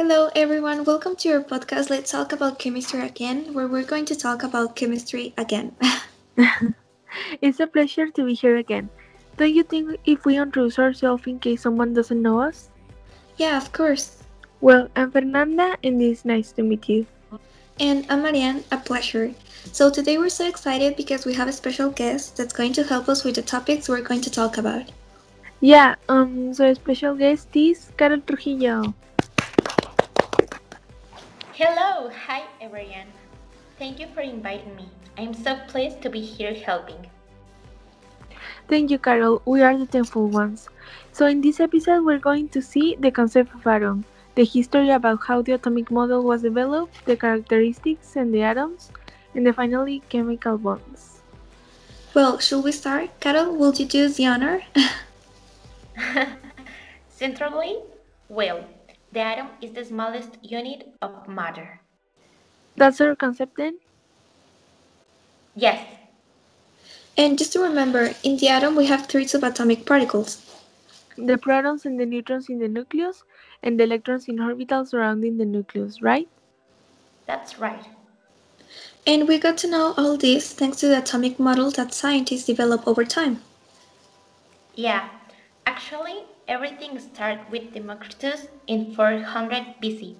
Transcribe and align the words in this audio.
Hello, 0.00 0.30
everyone. 0.34 0.84
Welcome 0.84 1.14
to 1.16 1.28
your 1.28 1.42
podcast. 1.44 1.90
Let's 1.90 2.10
talk 2.10 2.32
about 2.32 2.58
chemistry 2.58 3.04
again, 3.04 3.52
where 3.52 3.68
we're 3.68 3.84
going 3.84 4.06
to 4.06 4.16
talk 4.16 4.42
about 4.42 4.74
chemistry 4.74 5.34
again. 5.36 5.76
it's 7.42 7.60
a 7.60 7.66
pleasure 7.66 8.08
to 8.08 8.24
be 8.24 8.32
here 8.32 8.56
again. 8.56 8.88
Don't 9.36 9.52
you 9.52 9.62
think 9.62 10.00
if 10.06 10.24
we 10.24 10.38
introduce 10.38 10.78
ourselves 10.78 11.26
in 11.26 11.38
case 11.38 11.60
someone 11.60 11.92
doesn't 11.92 12.22
know 12.22 12.40
us? 12.40 12.70
yeah, 13.36 13.58
of 13.58 13.72
course. 13.74 14.24
Well, 14.62 14.88
I'm 14.96 15.12
Fernanda, 15.12 15.76
and 15.84 16.00
it's 16.00 16.24
nice 16.24 16.50
to 16.52 16.62
meet 16.62 16.88
you. 16.88 17.04
And 17.78 18.06
I'm 18.08 18.22
Marianne, 18.22 18.64
a 18.72 18.78
pleasure. 18.78 19.34
So 19.70 19.90
today 19.90 20.16
we're 20.16 20.32
so 20.32 20.48
excited 20.48 20.96
because 20.96 21.26
we 21.26 21.34
have 21.34 21.46
a 21.48 21.52
special 21.52 21.90
guest 21.90 22.38
that's 22.38 22.54
going 22.54 22.72
to 22.80 22.84
help 22.84 23.10
us 23.10 23.22
with 23.22 23.34
the 23.34 23.42
topics 23.42 23.86
we're 23.86 24.00
going 24.00 24.22
to 24.22 24.30
talk 24.30 24.56
about. 24.56 24.90
Yeah, 25.60 25.96
um, 26.08 26.54
so 26.54 26.72
special 26.72 27.14
guest 27.16 27.54
is 27.54 27.92
Carol 27.98 28.22
Trujillo. 28.22 28.94
Hello, 31.60 32.08
hi 32.08 32.44
everyone. 32.58 33.12
Thank 33.78 34.00
you 34.00 34.06
for 34.14 34.22
inviting 34.22 34.74
me. 34.76 34.88
I'm 35.18 35.34
so 35.34 35.56
pleased 35.68 36.00
to 36.00 36.08
be 36.08 36.22
here 36.22 36.54
helping. 36.54 37.04
Thank 38.66 38.90
you, 38.90 38.98
Carol. 38.98 39.42
We 39.44 39.60
are 39.60 39.76
the 39.76 39.84
thankful 39.84 40.28
ones. 40.28 40.70
So, 41.12 41.26
in 41.26 41.42
this 41.42 41.60
episode, 41.60 42.06
we're 42.06 42.18
going 42.18 42.48
to 42.56 42.62
see 42.62 42.96
the 42.98 43.10
concept 43.10 43.54
of 43.54 43.66
atom, 43.66 44.06
the 44.36 44.44
history 44.46 44.88
about 44.88 45.20
how 45.28 45.42
the 45.42 45.52
atomic 45.52 45.90
model 45.90 46.24
was 46.24 46.40
developed, 46.40 47.04
the 47.04 47.14
characteristics 47.14 48.16
and 48.16 48.32
the 48.32 48.40
atoms, 48.40 48.90
and 49.34 49.46
the 49.46 49.52
finally 49.52 50.00
chemical 50.08 50.56
bonds. 50.56 51.20
Well, 52.14 52.38
should 52.38 52.64
we 52.64 52.72
start? 52.72 53.20
Carol, 53.20 53.54
will 53.54 53.74
you 53.74 53.84
do 53.84 54.08
the 54.08 54.24
honor? 54.24 54.62
Centrally, 57.10 57.80
well, 58.30 58.64
the 59.12 59.20
atom 59.20 59.48
is 59.60 59.72
the 59.72 59.84
smallest 59.84 60.38
unit 60.42 60.94
of 61.02 61.28
matter. 61.28 61.82
That's 62.76 63.00
our 63.00 63.14
concept 63.14 63.56
then? 63.56 63.78
Yes, 65.54 65.84
and 67.16 67.38
just 67.38 67.52
to 67.52 67.60
remember, 67.60 68.14
in 68.24 68.36
the 68.38 68.48
atom 68.48 68.74
we 68.74 68.86
have 68.86 69.06
three 69.06 69.24
subatomic 69.24 69.86
particles. 69.86 70.44
The 71.16 71.38
protons 71.38 71.86
and 71.86 72.00
the 72.00 72.06
neutrons 72.06 72.48
in 72.48 72.58
the 72.58 72.68
nucleus, 72.68 73.24
and 73.62 73.78
the 73.78 73.84
electrons 73.84 74.28
in 74.28 74.38
orbitals 74.38 74.88
surrounding 74.88 75.36
the 75.38 75.44
nucleus, 75.44 76.02
right? 76.02 76.28
that's 77.26 77.58
right. 77.58 77.86
And 79.06 79.28
we 79.28 79.38
got 79.38 79.58
to 79.58 79.68
know 79.70 79.94
all 79.98 80.16
this 80.16 80.52
thanks 80.54 80.78
to 80.78 80.88
the 80.88 80.98
atomic 80.98 81.38
model 81.38 81.70
that 81.72 81.92
scientists 81.92 82.44
develop 82.46 82.88
over 82.88 83.04
time. 83.04 83.42
Yeah, 84.74 85.08
actually, 85.66 86.24
everything 86.50 86.98
started 86.98 87.38
with 87.48 87.72
Democritus 87.72 88.48
in 88.66 88.92
400 88.92 89.78
BC. 89.80 90.16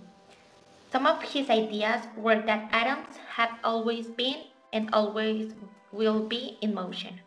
Some 0.93 1.05
of 1.05 1.21
his 1.23 1.51
ideas 1.51 2.07
were 2.17 2.41
that 2.47 2.71
atoms 2.71 3.19
have 3.35 3.51
always 3.65 4.07
been 4.07 4.47
and 4.73 4.89
always 4.93 5.53
will 5.93 6.23
be 6.23 6.57
in 6.63 6.73
motion. 6.73 7.19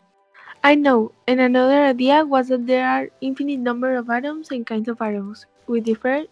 I 0.63 0.75
know, 0.75 1.11
and 1.27 1.41
another 1.41 1.83
idea 1.83 2.25
was 2.25 2.47
that 2.47 2.65
there 2.65 2.87
are 2.87 3.09
infinite 3.19 3.59
number 3.59 3.95
of 3.97 4.09
atoms 4.09 4.49
and 4.51 4.65
kinds 4.65 4.87
of 4.87 5.01
atoms, 5.01 5.45
which 5.65 5.83
differ 5.83 6.23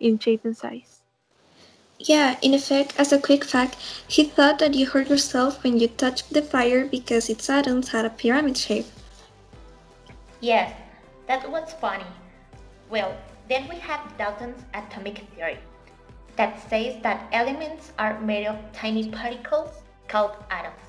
in 0.00 0.18
shape 0.18 0.44
and 0.44 0.56
size. 0.56 1.02
Yeah, 2.00 2.36
in 2.42 2.52
effect, 2.54 2.98
as 2.98 3.12
a 3.12 3.20
quick 3.20 3.44
fact, 3.44 3.76
he 4.08 4.24
thought 4.24 4.58
that 4.58 4.74
you 4.74 4.86
hurt 4.86 5.08
yourself 5.08 5.62
when 5.62 5.78
you 5.78 5.86
touched 5.86 6.32
the 6.32 6.42
fire 6.42 6.84
because 6.86 7.30
its 7.30 7.48
atoms 7.48 7.90
had 7.90 8.04
a 8.04 8.10
pyramid 8.10 8.58
shape. 8.58 8.86
Yes, 10.40 10.74
that 11.26 11.50
was 11.50 11.72
funny. 11.74 12.06
Well, 12.90 13.16
then 13.48 13.68
we 13.68 13.76
have 13.76 14.16
Dalton's 14.16 14.62
atomic 14.74 15.24
theory 15.34 15.58
that 16.36 16.68
says 16.68 17.02
that 17.02 17.28
elements 17.32 17.92
are 17.98 18.20
made 18.20 18.46
of 18.46 18.58
tiny 18.72 19.10
particles 19.10 19.82
called 20.08 20.36
atoms 20.50 20.86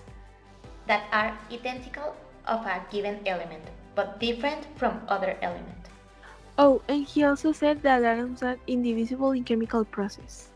that 0.88 1.06
are 1.12 1.38
identical 1.52 2.16
of 2.46 2.66
a 2.66 2.86
given 2.92 3.20
element 3.26 3.64
but 3.98 4.20
different 4.20 4.66
from 4.76 5.02
other 5.08 5.36
element. 5.42 5.90
Oh, 6.58 6.82
and 6.88 7.06
he 7.06 7.24
also 7.24 7.52
said 7.52 7.82
that 7.82 8.04
atoms 8.04 8.44
are 8.44 8.58
indivisible 8.68 9.32
in 9.32 9.44
chemical 9.44 9.84
process. 9.86 10.50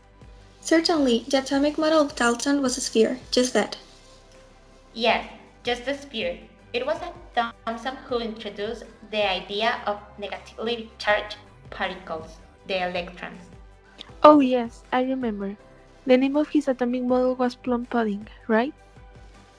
Certainly, 0.60 1.26
the 1.28 1.38
atomic 1.38 1.76
model 1.76 2.00
of 2.00 2.14
Dalton 2.14 2.62
was 2.62 2.78
a 2.78 2.80
sphere, 2.80 3.18
just 3.32 3.52
that. 3.52 3.76
Yes, 4.94 5.26
just 5.64 5.88
a 5.88 5.98
sphere. 5.98 6.38
It 6.72 6.86
was 6.86 6.98
a 7.02 7.12
Thomson 7.66 7.96
who 8.06 8.18
introduced 8.18 8.84
the 9.12 9.22
idea 9.22 9.80
of 9.86 10.00
negatively 10.18 10.90
charged 10.98 11.36
particles, 11.70 12.40
the 12.66 12.88
electrons. 12.88 13.42
Oh 14.24 14.40
yes, 14.40 14.82
I 14.92 15.02
remember. 15.04 15.54
The 16.06 16.16
name 16.16 16.36
of 16.36 16.48
his 16.48 16.66
atomic 16.66 17.04
model 17.04 17.36
was 17.36 17.54
plum 17.54 17.86
pudding, 17.86 18.26
right? 18.48 18.74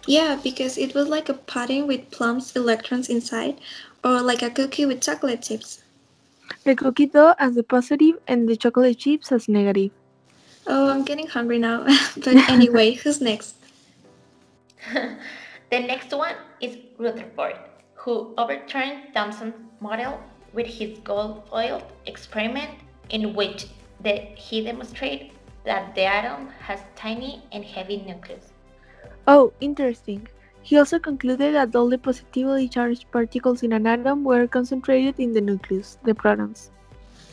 Yeah, 0.05 0.37
because 0.43 0.77
it 0.77 0.93
was 0.93 1.07
like 1.07 1.29
a 1.29 1.35
pudding 1.35 1.87
with 1.87 2.11
plums 2.11 2.55
electrons 2.55 3.07
inside, 3.07 3.61
or 4.03 4.19
like 4.21 4.41
a 4.41 4.49
cookie 4.49 4.85
with 4.85 4.99
chocolate 4.99 5.41
chips. 5.41 5.83
The 6.65 6.75
cookie 6.75 7.05
dough 7.05 7.35
as 7.39 7.55
the 7.55 7.63
positive 7.63 8.19
and 8.27 8.49
the 8.49 8.57
chocolate 8.57 8.97
chips 8.97 9.31
as 9.31 9.47
negative. 9.47 9.91
Oh, 10.67 10.91
I'm 10.91 11.05
getting 11.05 11.27
hungry 11.27 11.59
now. 11.59 11.85
but 12.17 12.35
anyway, 12.49 12.93
who's 12.99 13.21
next? 13.21 13.55
the 14.93 15.79
next 15.79 16.11
one 16.11 16.35
is 16.59 16.75
Rutherford, 16.97 17.55
who 18.03 18.33
overturned 18.37 19.13
Thomson's 19.13 19.55
model 19.79 20.19
with 20.51 20.67
his 20.67 20.99
gold 20.99 21.47
foil 21.49 21.81
experiment 22.05 22.71
in 23.09 23.33
which 23.33 23.67
the, 24.01 24.15
he 24.35 24.61
demonstrated 24.61 25.31
that 25.63 25.95
the 25.95 26.03
atom 26.03 26.49
has 26.59 26.81
tiny 26.97 27.41
and 27.53 27.63
heavy 27.63 28.03
nucleus. 28.05 28.51
Oh, 29.25 29.53
interesting. 29.61 30.27
He 30.63 30.77
also 30.77 30.99
concluded 30.99 31.55
that 31.55 31.73
all 31.77 31.87
the 31.87 31.97
positively 31.97 32.67
charged 32.67 33.09
particles 33.09 33.63
in 33.63 33.71
an 33.71 33.87
atom 33.87 34.25
were 34.25 34.47
concentrated 34.47 35.17
in 35.17 35.31
the 35.31 35.39
nucleus, 35.39 35.97
the 36.03 36.13
protons. 36.13 36.71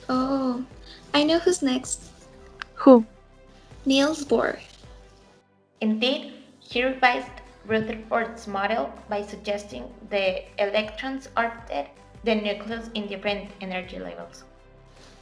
Oh, 0.09 0.64
I 1.12 1.25
know 1.25 1.41
who's 1.41 1.62
next. 1.62 2.10
Who? 2.75 3.04
Niels 3.86 4.25
Bohr. 4.25 4.60
Indeed, 5.80 6.32
he 6.60 6.84
revised 6.84 7.40
Rutherford's 7.70 8.48
model 8.48 8.92
by 9.08 9.22
suggesting 9.22 9.84
the 10.10 10.42
electrons 10.60 11.28
orbited 11.36 11.86
the 12.25 12.34
nucleus 12.34 12.91
in 12.94 13.06
different 13.06 13.48
energy 13.60 14.00
levels. 14.00 14.42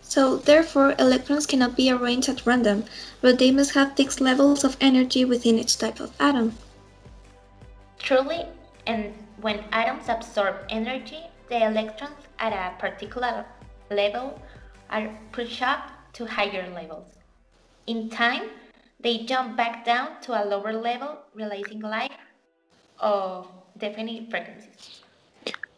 So, 0.00 0.38
therefore, 0.38 0.94
electrons 0.98 1.44
cannot 1.44 1.76
be 1.76 1.91
arranged 1.92 2.31
at 2.31 2.47
random, 2.47 2.87
but 3.20 3.38
they 3.38 3.50
must 3.50 3.75
have 3.75 3.94
fixed 3.97 4.22
levels 4.22 4.64
of 4.64 4.78
energy 4.81 5.26
within 5.26 5.58
each 5.58 5.76
type 5.76 6.00
of 6.00 6.10
atom. 6.19 6.56
Truly, 7.98 8.47
and 8.87 9.12
when 9.42 9.62
atoms 9.70 10.08
absorb 10.08 10.56
energy, 10.70 11.20
the 11.50 11.66
electrons 11.66 12.16
at 12.38 12.54
a 12.54 12.75
particular 12.78 13.44
level 13.91 14.41
are 14.88 15.10
pushed 15.32 15.60
up 15.60 15.91
to 16.14 16.25
higher 16.25 16.66
levels. 16.75 17.19
In 17.87 18.08
time, 18.08 18.48
they 19.00 19.19
jump 19.19 19.54
back 19.54 19.84
down 19.84 20.20
to 20.22 20.32
a 20.32 20.48
lower 20.48 20.72
level, 20.72 21.19
releasing 21.34 21.81
light 21.81 22.12
Oh, 23.00 23.47
of 23.47 23.48
definite 23.78 24.31
frequencies. 24.31 25.03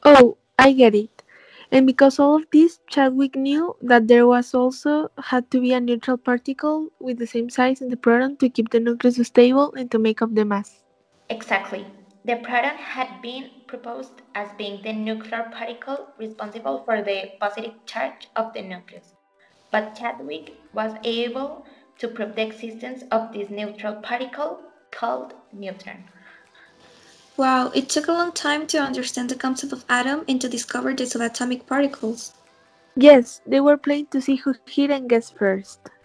Oh, 0.04 0.38
I 0.58 0.72
get 0.72 0.94
it. 0.94 1.22
And 1.72 1.86
because 1.86 2.19
all 2.19 2.36
of 2.36 2.47
this, 2.53 2.81
Chadwick 2.88 3.36
knew 3.36 3.76
that 3.82 4.08
there 4.08 4.26
was 4.26 4.54
also 4.54 5.10
had 5.22 5.50
to 5.53 5.60
be 5.60 5.72
a 5.72 5.80
neutral 5.80 6.16
particle 6.16 6.88
with 6.98 7.19
the 7.19 7.26
same 7.26 7.48
size 7.48 7.80
in 7.80 7.91
the 7.91 7.97
proton 7.97 8.36
to 8.38 8.48
keep 8.48 8.70
the 8.70 8.80
nucleus 8.80 9.25
stable 9.26 9.72
and 9.75 9.91
to 9.91 9.98
make 9.98 10.20
up 10.20 10.34
the 10.34 10.44
mass. 10.44 10.80
Exactly. 11.28 11.86
The 12.25 12.36
proton 12.36 12.76
had 12.76 13.22
been 13.22 13.50
proposed 13.69 14.22
as 14.34 14.48
being 14.59 14.82
the 14.82 14.92
nuclear 14.92 15.48
particle 15.53 16.09
responsible 16.19 16.82
for 16.84 17.03
the 17.03 17.32
positive 17.38 17.75
charge 17.86 18.28
of 18.34 18.53
the 18.53 18.62
nucleus. 18.62 19.15
But 19.71 19.95
Chadwick 19.95 20.54
was 20.72 20.95
able 21.04 21.65
to 21.98 22.09
prove 22.09 22.34
the 22.34 22.47
existence 22.47 23.04
of 23.12 23.33
this 23.33 23.48
neutral 23.48 23.95
particle 23.97 24.60
called 24.91 25.34
neutron. 25.53 26.04
Wow, 27.41 27.72
it 27.72 27.89
took 27.89 28.07
a 28.07 28.13
long 28.13 28.33
time 28.33 28.66
to 28.66 28.77
understand 28.77 29.31
the 29.31 29.34
concept 29.34 29.72
of 29.72 29.87
atom 29.89 30.27
and 30.28 30.39
to 30.42 30.47
discover 30.47 30.92
the 30.92 31.04
subatomic 31.04 31.65
particles. 31.65 32.34
Yes, 32.97 33.41
they 33.47 33.60
were 33.60 33.78
playing 33.78 34.13
to 34.13 34.21
see 34.21 34.37
who 34.37 34.53
hit 34.69 34.91
and 34.91 35.09
guess 35.09 35.31
first. 35.31 35.81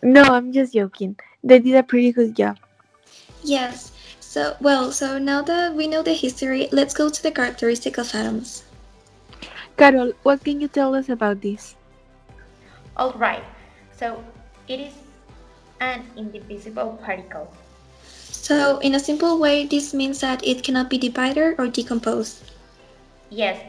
no, 0.00 0.22
I'm 0.22 0.52
just 0.52 0.72
joking. 0.72 1.18
They 1.42 1.58
did 1.58 1.74
a 1.74 1.82
pretty 1.82 2.12
good 2.12 2.36
job. 2.36 2.62
yes, 3.42 3.90
so, 4.20 4.54
well, 4.60 4.92
so 4.92 5.18
now 5.18 5.42
that 5.42 5.74
we 5.74 5.88
know 5.88 6.04
the 6.04 6.14
history, 6.14 6.68
let's 6.70 6.94
go 6.94 7.10
to 7.10 7.20
the 7.20 7.32
characteristic 7.32 7.98
of 7.98 8.14
atoms. 8.14 8.62
Carol, 9.76 10.12
what 10.22 10.44
can 10.44 10.60
you 10.60 10.68
tell 10.68 10.94
us 10.94 11.08
about 11.08 11.42
this? 11.42 11.74
All 12.96 13.14
right, 13.14 13.42
so 13.98 14.22
it 14.68 14.78
is 14.78 14.94
an 15.80 16.06
indivisible 16.14 17.02
particle. 17.02 17.50
So, 18.48 18.78
in 18.78 18.94
a 18.94 18.98
simple 18.98 19.38
way, 19.38 19.66
this 19.66 19.92
means 19.92 20.20
that 20.20 20.42
it 20.42 20.62
cannot 20.62 20.88
be 20.88 20.96
divided 20.96 21.56
or 21.58 21.68
decomposed. 21.68 22.50
Yes, 23.28 23.60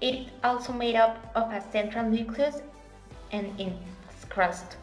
it 0.00 0.14
is 0.14 0.26
also 0.44 0.72
made 0.72 0.94
up 0.94 1.18
of 1.34 1.50
a 1.50 1.60
central 1.72 2.08
nucleus 2.08 2.62
and 3.32 3.50
in 3.58 3.76
crust. 4.28 4.76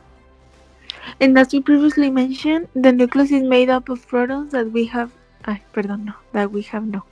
And 1.22 1.40
as 1.40 1.54
we 1.54 1.62
previously 1.62 2.10
mentioned, 2.10 2.68
the 2.76 2.92
nucleus 2.92 3.32
is 3.32 3.42
made 3.42 3.70
up 3.70 3.88
of 3.88 4.06
protons 4.06 4.52
that 4.52 4.70
we 4.70 4.84
have. 4.88 5.12
Ay, 5.46 5.62
perdón, 5.74 6.04
no, 6.04 6.14
that 6.34 6.52
we 6.52 6.62
have 6.64 6.86
no. 6.86 7.04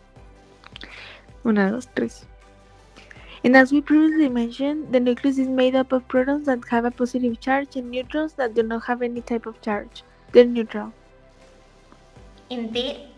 Una, 1.45 1.71
dos, 1.71 1.87
tres. 1.95 2.25
And 3.45 3.55
as 3.55 3.71
we 3.71 3.79
previously 3.79 4.27
mentioned, 4.27 4.91
the 4.91 4.99
nucleus 4.99 5.37
is 5.37 5.47
made 5.47 5.73
up 5.73 5.93
of 5.93 6.05
protons 6.09 6.47
that 6.47 6.67
have 6.67 6.83
a 6.83 6.91
positive 6.91 7.39
charge 7.39 7.77
and 7.77 7.89
neutrons 7.89 8.33
that 8.33 8.55
do 8.55 8.61
not 8.61 8.83
have 8.83 9.01
any 9.01 9.21
type 9.21 9.45
of 9.45 9.61
charge. 9.61 10.03
They're 10.33 10.43
neutral. 10.43 10.91
Indeed, 12.49 13.09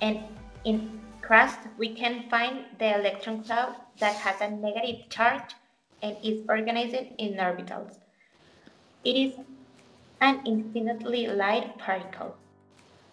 and 0.00 0.20
in 0.64 1.00
crust 1.20 1.58
we 1.76 1.94
can 1.94 2.28
find 2.30 2.64
the 2.78 2.94
electron 2.98 3.42
cloud 3.42 3.74
that 3.98 4.14
has 4.16 4.40
a 4.40 4.50
negative 4.50 5.08
charge 5.10 5.54
and 6.02 6.16
is 6.22 6.44
organized 6.48 6.94
in 7.18 7.34
orbitals. 7.34 7.98
It 9.04 9.16
is 9.16 9.34
an 10.20 10.40
infinitely 10.46 11.26
light 11.26 11.78
particle. 11.78 12.36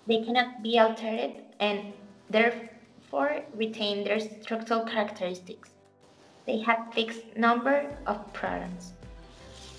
They 0.07 0.23
cannot 0.23 0.61
be 0.61 0.77
altered 0.77 1.33
and 1.59 1.93
therefore 2.29 3.41
retain 3.55 4.03
their 4.03 4.19
structural 4.19 4.85
characteristics. 4.85 5.69
They 6.45 6.59
have 6.59 6.93
fixed 6.93 7.35
number 7.35 7.97
of 8.05 8.31
protons. 8.33 8.93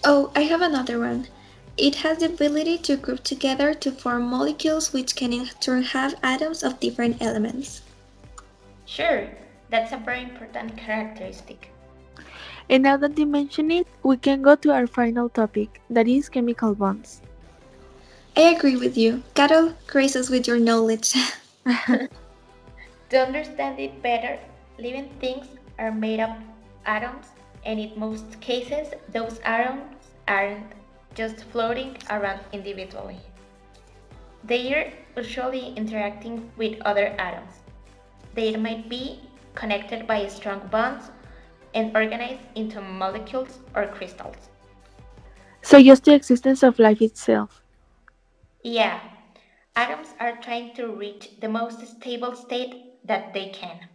Oh, 0.04 0.32
I 0.34 0.42
have 0.42 0.62
another 0.62 0.98
one. 0.98 1.28
It 1.76 1.96
has 1.96 2.18
the 2.18 2.26
ability 2.26 2.78
to 2.78 2.96
group 2.96 3.22
together 3.22 3.74
to 3.74 3.92
form 3.92 4.24
molecules 4.30 4.92
which 4.92 5.14
can 5.14 5.32
in 5.32 5.46
turn 5.60 5.82
have 5.82 6.14
atoms 6.22 6.62
of 6.62 6.80
different 6.80 7.20
elements. 7.20 7.82
Sure, 8.86 9.28
that's 9.68 9.92
a 9.92 9.98
very 9.98 10.22
important 10.22 10.76
characteristic. 10.76 11.70
And 12.70 12.82
now 12.82 12.96
that 12.96 13.18
you 13.18 13.26
mention 13.26 13.70
it, 13.70 13.86
we 14.02 14.16
can 14.16 14.42
go 14.42 14.56
to 14.56 14.72
our 14.72 14.86
final 14.86 15.28
topic, 15.28 15.80
that 15.90 16.08
is 16.08 16.28
chemical 16.28 16.74
bonds. 16.74 17.20
I 18.36 18.56
agree 18.56 18.76
with 18.76 18.96
you. 18.96 19.22
Carol, 19.34 19.74
grace 19.86 20.16
us 20.16 20.30
with 20.30 20.46
your 20.46 20.58
knowledge. 20.58 21.14
To 23.10 23.22
understand 23.22 23.78
it 23.78 24.02
better, 24.02 24.36
living 24.78 25.10
things 25.20 25.46
are 25.78 25.92
made 25.92 26.18
of 26.18 26.30
atoms, 26.86 27.26
and 27.64 27.78
in 27.78 27.92
most 27.96 28.40
cases, 28.40 28.88
those 29.12 29.38
atoms 29.44 29.94
aren't 30.26 30.74
just 31.16 31.44
floating 31.44 31.96
around 32.10 32.40
individually. 32.52 33.18
They 34.44 34.72
are 34.74 34.92
usually 35.16 35.72
interacting 35.74 36.52
with 36.56 36.80
other 36.82 37.16
atoms. 37.18 37.52
They 38.34 38.54
might 38.56 38.88
be 38.88 39.22
connected 39.54 40.06
by 40.06 40.28
strong 40.28 40.68
bonds 40.70 41.10
and 41.74 41.96
organized 41.96 42.42
into 42.54 42.80
molecules 42.80 43.58
or 43.74 43.88
crystals. 43.88 44.36
So 45.62 45.82
just 45.82 46.04
the 46.04 46.14
existence 46.14 46.62
of 46.62 46.78
life 46.78 47.02
itself. 47.02 47.62
Yeah, 48.62 49.00
atoms 49.74 50.08
are 50.20 50.36
trying 50.36 50.74
to 50.74 50.88
reach 50.88 51.40
the 51.40 51.48
most 51.48 51.84
stable 51.86 52.36
state 52.36 53.04
that 53.04 53.32
they 53.32 53.48
can. 53.48 53.88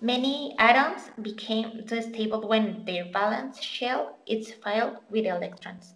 Many 0.00 0.54
atoms 0.58 1.10
became 1.20 1.86
so 1.88 2.00
stable 2.00 2.46
when 2.48 2.84
their 2.84 3.04
valence 3.12 3.60
shell 3.60 4.18
is 4.26 4.52
filled 4.52 4.98
with 5.10 5.26
electrons. 5.26 5.94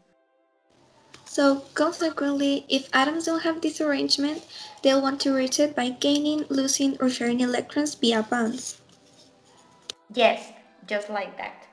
So, 1.28 1.60
consequently, 1.74 2.64
if 2.70 2.88
atoms 2.94 3.26
don't 3.26 3.42
have 3.42 3.60
this 3.60 3.82
arrangement, 3.82 4.46
they'll 4.82 5.02
want 5.02 5.20
to 5.20 5.34
reach 5.34 5.60
it 5.60 5.76
by 5.76 5.90
gaining, 5.90 6.46
losing, 6.48 6.96
or 7.00 7.10
sharing 7.10 7.40
electrons 7.40 7.94
via 7.94 8.22
bonds. 8.22 8.80
Yes, 10.14 10.52
just 10.86 11.10
like 11.10 11.36
that. 11.36 11.66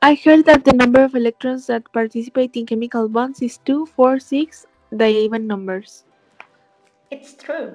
I 0.00 0.14
heard 0.14 0.44
that 0.46 0.64
the 0.64 0.72
number 0.72 1.02
of 1.02 1.16
electrons 1.16 1.66
that 1.66 1.92
participate 1.92 2.54
in 2.56 2.64
chemical 2.64 3.08
bonds 3.08 3.42
is 3.42 3.58
2, 3.66 3.86
4, 3.86 4.20
6, 4.20 4.66
the 4.92 5.08
even 5.08 5.48
numbers. 5.48 6.04
It's 7.10 7.34
true. 7.34 7.74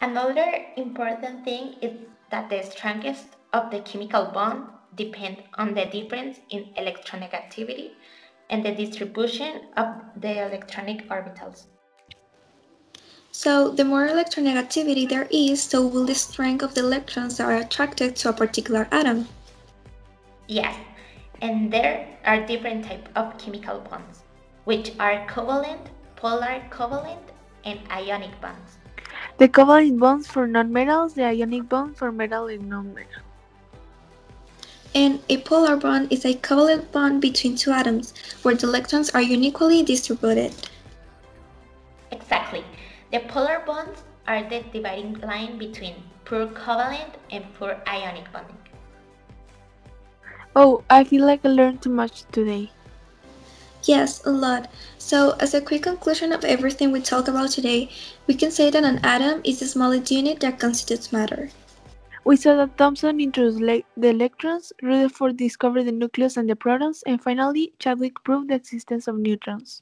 Another 0.00 0.64
important 0.76 1.44
thing 1.44 1.74
is 1.82 1.92
that 2.30 2.48
the 2.48 2.62
strongest 2.62 3.36
of 3.52 3.70
the 3.70 3.80
chemical 3.80 4.24
bond 4.32 4.64
depend 4.96 5.42
on 5.54 5.74
the 5.74 5.84
difference 5.84 6.40
in 6.48 6.64
electronegativity 6.78 7.90
and 8.50 8.64
the 8.64 8.74
distribution 8.74 9.62
of 9.76 9.86
the 10.16 10.46
electronic 10.46 11.08
orbitals. 11.08 11.66
So, 13.30 13.70
the 13.70 13.84
more 13.84 14.08
electronegativity 14.08 15.08
there 15.08 15.28
is, 15.30 15.62
so 15.62 15.86
will 15.86 16.06
the 16.06 16.14
strength 16.14 16.62
of 16.62 16.74
the 16.74 16.80
electrons 16.80 17.36
that 17.36 17.44
are 17.44 17.56
attracted 17.56 18.16
to 18.16 18.30
a 18.30 18.32
particular 18.32 18.88
atom. 18.90 19.28
Yes, 20.48 20.74
and 21.40 21.70
there 21.70 22.08
are 22.24 22.44
different 22.46 22.84
types 22.84 23.10
of 23.14 23.36
chemical 23.38 23.80
bonds, 23.80 24.24
which 24.64 24.92
are 24.98 25.26
covalent, 25.26 25.86
polar 26.16 26.62
covalent, 26.70 27.30
and 27.64 27.78
ionic 27.90 28.40
bonds. 28.40 28.78
The 29.36 29.48
covalent 29.48 30.00
bonds 30.00 30.26
for 30.26 30.48
nonmetals, 30.48 31.14
the 31.14 31.24
ionic 31.24 31.68
bond 31.68 31.96
for 31.96 32.10
metal 32.10 32.46
and 32.48 32.70
nonmetal. 32.70 33.27
And 34.94 35.20
a 35.28 35.38
polar 35.38 35.76
bond 35.76 36.12
is 36.12 36.24
a 36.24 36.34
covalent 36.34 36.90
bond 36.92 37.20
between 37.20 37.56
two 37.56 37.70
atoms, 37.70 38.14
where 38.42 38.54
the 38.54 38.66
electrons 38.66 39.10
are 39.10 39.20
unequally 39.20 39.82
distributed. 39.82 40.54
Exactly. 42.10 42.64
The 43.12 43.20
polar 43.20 43.62
bonds 43.66 44.02
are 44.26 44.42
the 44.48 44.64
dividing 44.72 45.20
line 45.20 45.58
between 45.58 45.94
pure 46.24 46.46
covalent 46.46 47.14
and 47.30 47.44
pure 47.56 47.76
ionic 47.86 48.32
bonding. 48.32 48.56
Oh, 50.56 50.82
I 50.90 51.04
feel 51.04 51.24
like 51.24 51.44
I 51.44 51.48
learned 51.48 51.82
too 51.82 51.90
much 51.90 52.24
today. 52.32 52.70
Yes, 53.84 54.24
a 54.26 54.30
lot. 54.30 54.70
So, 54.98 55.36
as 55.40 55.54
a 55.54 55.60
quick 55.60 55.84
conclusion 55.84 56.32
of 56.32 56.44
everything 56.44 56.90
we 56.90 57.00
talked 57.00 57.28
about 57.28 57.50
today, 57.50 57.90
we 58.26 58.34
can 58.34 58.50
say 58.50 58.68
that 58.68 58.84
an 58.84 58.98
atom 59.04 59.40
is 59.44 59.60
the 59.60 59.66
smallest 59.66 60.10
unit 60.10 60.40
that 60.40 60.58
constitutes 60.58 61.12
matter. 61.12 61.50
We 62.28 62.36
saw 62.36 62.56
that 62.56 62.76
Thomson 62.76 63.20
introduced 63.20 63.58
the 63.96 64.08
electrons, 64.08 64.70
Rutherford 64.82 65.38
discovered 65.38 65.84
the 65.84 65.92
nucleus 65.92 66.36
and 66.36 66.46
the 66.46 66.56
protons, 66.56 67.02
and 67.06 67.22
finally, 67.22 67.72
Chadwick 67.78 68.22
proved 68.22 68.50
the 68.50 68.54
existence 68.56 69.08
of 69.08 69.16
neutrons. 69.16 69.80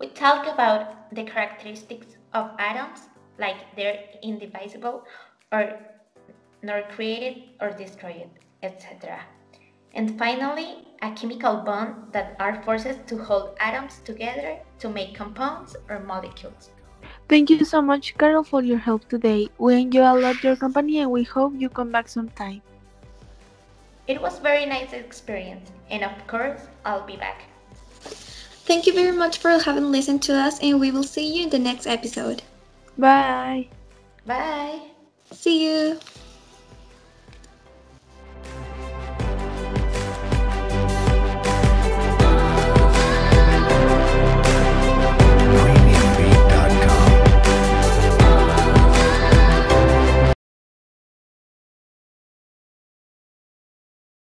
We 0.00 0.06
talk 0.06 0.46
about 0.46 1.14
the 1.14 1.24
characteristics 1.24 2.16
of 2.32 2.52
atoms, 2.58 3.10
like 3.38 3.56
they're 3.76 3.98
indivisible 4.22 5.04
or 5.52 5.78
nor 6.62 6.80
created 6.94 7.42
or 7.60 7.72
destroyed, 7.72 8.30
etc. 8.62 9.20
And 9.92 10.18
finally, 10.18 10.88
a 11.02 11.12
chemical 11.12 11.56
bond 11.56 12.10
that 12.12 12.36
are 12.40 12.62
forces 12.62 12.96
to 13.08 13.22
hold 13.22 13.54
atoms 13.60 14.00
together 14.06 14.60
to 14.78 14.88
make 14.88 15.14
compounds 15.14 15.76
or 15.90 16.00
molecules. 16.00 16.70
Thank 17.32 17.48
you 17.48 17.64
so 17.64 17.80
much, 17.80 18.12
Carol, 18.18 18.44
for 18.44 18.60
your 18.60 18.76
help 18.76 19.08
today. 19.08 19.48
We 19.56 19.80
enjoy 19.80 20.04
a 20.04 20.12
lot 20.20 20.44
your 20.44 20.54
company 20.54 20.98
and 21.00 21.10
we 21.10 21.22
hope 21.24 21.54
you 21.56 21.70
come 21.70 21.90
back 21.90 22.06
sometime. 22.06 22.60
It 24.06 24.20
was 24.20 24.38
very 24.38 24.66
nice 24.66 24.92
experience, 24.92 25.72
and 25.88 26.04
of 26.04 26.12
course, 26.26 26.60
I'll 26.84 27.06
be 27.06 27.16
back. 27.16 27.48
Thank 28.68 28.84
you 28.84 28.92
very 28.92 29.16
much 29.16 29.38
for 29.38 29.48
having 29.56 29.88
listened 29.90 30.20
to 30.28 30.36
us, 30.36 30.60
and 30.60 30.78
we 30.78 30.90
will 30.90 31.08
see 31.08 31.24
you 31.24 31.44
in 31.44 31.48
the 31.48 31.58
next 31.58 31.86
episode. 31.86 32.42
Bye! 32.98 33.72
Bye! 34.26 34.92
See 35.32 35.64
you! 35.64 35.96